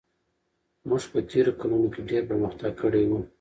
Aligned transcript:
موږ 0.87 1.03
په 1.11 1.19
تېرو 1.29 1.51
کلونو 1.61 1.87
کې 1.93 2.01
ډېر 2.09 2.23
پرمختګ 2.29 2.71
کړی 2.81 3.03
و. 3.09 3.11